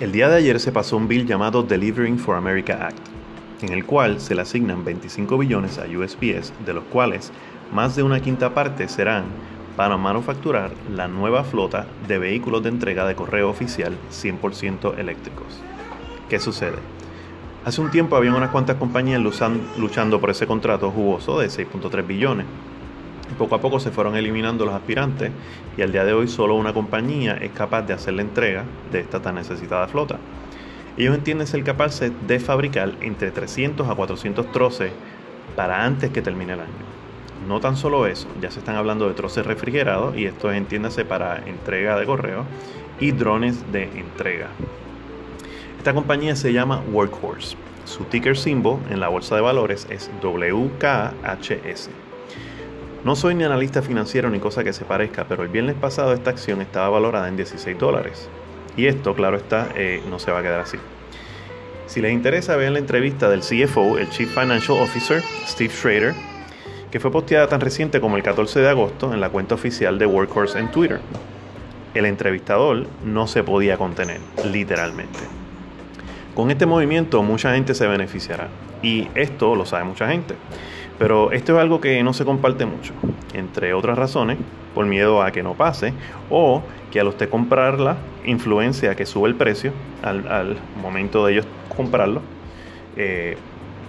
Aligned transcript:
El 0.00 0.10
día 0.10 0.28
de 0.28 0.38
ayer 0.38 0.58
se 0.58 0.72
pasó 0.72 0.96
un 0.96 1.06
bill 1.06 1.24
llamado 1.24 1.62
Delivering 1.62 2.18
for 2.18 2.34
America 2.34 2.88
Act, 2.88 2.98
en 3.62 3.72
el 3.72 3.84
cual 3.84 4.18
se 4.18 4.34
le 4.34 4.42
asignan 4.42 4.84
25 4.84 5.38
billones 5.38 5.78
a 5.78 5.84
USPS, 5.84 6.52
de 6.66 6.74
los 6.74 6.82
cuales 6.82 7.30
más 7.72 7.94
de 7.94 8.02
una 8.02 8.18
quinta 8.18 8.52
parte 8.52 8.88
serán 8.88 9.26
para 9.76 9.96
manufacturar 9.96 10.72
la 10.90 11.06
nueva 11.06 11.44
flota 11.44 11.86
de 12.08 12.18
vehículos 12.18 12.64
de 12.64 12.70
entrega 12.70 13.06
de 13.06 13.14
correo 13.14 13.48
oficial 13.48 13.96
100% 14.10 14.98
eléctricos. 14.98 15.60
¿Qué 16.28 16.40
sucede? 16.40 16.78
Hace 17.64 17.80
un 17.80 17.92
tiempo 17.92 18.16
había 18.16 18.34
unas 18.34 18.50
cuantas 18.50 18.76
compañías 18.76 19.22
luchando 19.22 20.20
por 20.20 20.30
ese 20.30 20.48
contrato 20.48 20.90
jugoso 20.90 21.38
de 21.38 21.46
6.3 21.46 22.04
billones. 22.04 22.46
Poco 23.38 23.56
a 23.56 23.60
poco 23.60 23.80
se 23.80 23.90
fueron 23.90 24.16
eliminando 24.16 24.64
los 24.64 24.74
aspirantes 24.74 25.32
y 25.76 25.82
al 25.82 25.90
día 25.90 26.04
de 26.04 26.12
hoy 26.12 26.28
solo 26.28 26.54
una 26.54 26.72
compañía 26.72 27.34
es 27.34 27.50
capaz 27.50 27.82
de 27.82 27.94
hacer 27.94 28.14
la 28.14 28.22
entrega 28.22 28.64
de 28.92 29.00
esta 29.00 29.20
tan 29.20 29.34
necesitada 29.34 29.88
flota. 29.88 30.18
Ellos 30.96 31.14
entienden 31.14 31.46
ser 31.48 31.64
capaces 31.64 32.12
de 32.28 32.38
fabricar 32.38 32.92
entre 33.00 33.32
300 33.32 33.88
a 33.88 33.94
400 33.94 34.52
troces 34.52 34.92
para 35.56 35.84
antes 35.84 36.10
que 36.10 36.22
termine 36.22 36.52
el 36.52 36.60
año. 36.60 36.94
No 37.48 37.60
tan 37.60 37.76
solo 37.76 38.06
eso, 38.06 38.28
ya 38.40 38.50
se 38.50 38.60
están 38.60 38.76
hablando 38.76 39.08
de 39.08 39.14
troces 39.14 39.44
refrigerados 39.44 40.16
y 40.16 40.26
esto 40.26 40.52
entiéndase 40.52 41.04
para 41.04 41.38
entrega 41.46 41.98
de 41.98 42.06
correo 42.06 42.44
y 43.00 43.10
drones 43.10 43.72
de 43.72 43.84
entrega. 43.98 44.48
Esta 45.76 45.92
compañía 45.92 46.36
se 46.36 46.52
llama 46.52 46.82
Workhorse. 46.92 47.56
Su 47.84 48.04
ticker 48.04 48.36
symbol 48.36 48.78
en 48.88 49.00
la 49.00 49.08
bolsa 49.08 49.34
de 49.34 49.42
valores 49.42 49.86
es 49.90 50.10
WKHS. 50.22 51.90
No 53.04 53.16
soy 53.16 53.34
ni 53.34 53.44
analista 53.44 53.82
financiero 53.82 54.30
ni 54.30 54.38
cosa 54.38 54.64
que 54.64 54.72
se 54.72 54.86
parezca, 54.86 55.26
pero 55.28 55.42
el 55.42 55.50
viernes 55.50 55.74
pasado 55.74 56.14
esta 56.14 56.30
acción 56.30 56.62
estaba 56.62 56.88
valorada 56.88 57.28
en 57.28 57.36
16 57.36 57.78
dólares. 57.78 58.30
Y 58.78 58.86
esto, 58.86 59.14
claro 59.14 59.36
está, 59.36 59.68
eh, 59.76 60.02
no 60.08 60.18
se 60.18 60.32
va 60.32 60.38
a 60.38 60.42
quedar 60.42 60.60
así. 60.60 60.78
Si 61.86 62.00
les 62.00 62.14
interesa, 62.14 62.56
vean 62.56 62.72
la 62.72 62.78
entrevista 62.78 63.28
del 63.28 63.40
CFO, 63.40 63.98
el 63.98 64.08
Chief 64.08 64.32
Financial 64.32 64.78
Officer, 64.78 65.22
Steve 65.46 65.70
Schrader, 65.70 66.14
que 66.90 66.98
fue 66.98 67.12
posteada 67.12 67.46
tan 67.46 67.60
reciente 67.60 68.00
como 68.00 68.16
el 68.16 68.22
14 68.22 68.60
de 68.60 68.70
agosto 68.70 69.12
en 69.12 69.20
la 69.20 69.28
cuenta 69.28 69.54
oficial 69.54 69.98
de 69.98 70.06
Workhorse 70.06 70.58
en 70.58 70.70
Twitter. 70.70 71.00
El 71.92 72.06
entrevistador 72.06 72.86
no 73.04 73.26
se 73.26 73.44
podía 73.44 73.76
contener, 73.76 74.20
literalmente. 74.50 75.20
Con 76.34 76.50
este 76.50 76.64
movimiento 76.64 77.22
mucha 77.22 77.52
gente 77.52 77.74
se 77.74 77.86
beneficiará 77.86 78.48
y 78.82 79.08
esto 79.14 79.54
lo 79.54 79.66
sabe 79.66 79.84
mucha 79.84 80.08
gente. 80.08 80.34
Pero 80.98 81.32
esto 81.32 81.54
es 81.54 81.60
algo 81.60 81.80
que 81.80 82.02
no 82.02 82.12
se 82.12 82.24
comparte 82.24 82.66
mucho, 82.66 82.92
entre 83.32 83.74
otras 83.74 83.98
razones, 83.98 84.38
por 84.74 84.86
miedo 84.86 85.22
a 85.22 85.30
que 85.32 85.42
no 85.42 85.54
pase 85.54 85.92
o 86.30 86.62
que 86.90 87.00
al 87.00 87.08
usted 87.08 87.28
comprarla 87.28 87.96
influencia 88.24 88.94
que 88.94 89.06
sube 89.06 89.28
el 89.28 89.34
precio 89.34 89.72
al, 90.02 90.56
momento 90.80 91.26
de 91.26 91.32
ellos 91.32 91.46
comprarlo 91.76 92.20
eh, 92.96 93.36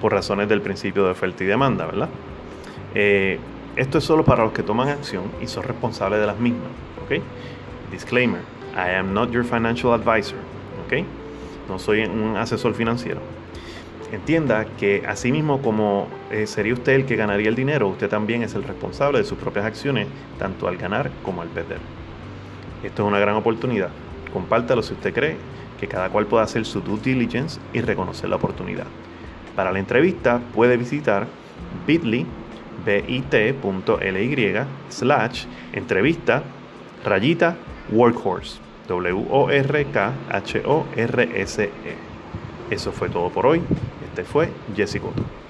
por 0.00 0.12
razones 0.12 0.48
del 0.48 0.62
principio 0.62 1.04
de 1.04 1.10
oferta 1.10 1.44
y 1.44 1.46
demanda, 1.46 1.86
¿verdad? 1.86 2.08
Eh, 2.94 3.38
esto 3.76 3.98
es 3.98 4.04
solo 4.04 4.24
para 4.24 4.44
los 4.44 4.52
que 4.52 4.62
toman 4.62 4.88
acción 4.88 5.24
y 5.42 5.46
son 5.46 5.64
responsables 5.64 6.20
de 6.20 6.26
las 6.26 6.38
mismas. 6.38 6.68
¿ok? 7.04 7.22
Disclaimer: 7.90 8.40
I 8.74 8.96
am 8.96 9.12
not 9.12 9.30
your 9.30 9.44
financial 9.44 9.92
advisor. 9.92 10.38
¿ok? 10.86 11.04
No 11.68 11.78
soy 11.78 12.04
un 12.04 12.36
asesor 12.36 12.74
financiero. 12.74 13.20
Entienda 14.14 14.64
que 14.78 15.02
así 15.08 15.32
mismo 15.32 15.60
como 15.60 16.06
eh, 16.30 16.46
sería 16.46 16.72
usted 16.72 16.92
el 16.92 17.04
que 17.04 17.16
ganaría 17.16 17.48
el 17.48 17.56
dinero, 17.56 17.88
usted 17.88 18.08
también 18.08 18.44
es 18.44 18.54
el 18.54 18.62
responsable 18.62 19.18
de 19.18 19.24
sus 19.24 19.36
propias 19.36 19.64
acciones, 19.66 20.06
tanto 20.38 20.68
al 20.68 20.76
ganar 20.76 21.10
como 21.24 21.42
al 21.42 21.48
perder. 21.48 21.78
Esto 22.84 23.02
es 23.02 23.08
una 23.08 23.18
gran 23.18 23.34
oportunidad. 23.34 23.88
Compártalo 24.32 24.84
si 24.84 24.92
usted 24.92 25.12
cree 25.12 25.36
que 25.80 25.88
cada 25.88 26.10
cual 26.10 26.26
pueda 26.26 26.44
hacer 26.44 26.64
su 26.64 26.80
due 26.80 27.00
diligence 27.02 27.58
y 27.72 27.80
reconocer 27.80 28.30
la 28.30 28.36
oportunidad. 28.36 28.86
Para 29.56 29.72
la 29.72 29.80
entrevista 29.80 30.40
puede 30.54 30.76
visitar 30.76 31.26
bit.ly 31.84 32.24
bit.ly 32.86 34.56
slash 34.90 35.46
entrevista 35.72 36.44
rayita 37.04 37.56
workhorse 37.90 38.60
W-O-R-K-H-O-R-S-E. 38.86 39.54
Eso 42.70 42.92
fue 42.92 43.08
todo 43.08 43.30
por 43.30 43.46
hoy. 43.46 43.60
Fue 44.22 44.52
Jesse 44.76 45.00
Cotto. 45.00 45.43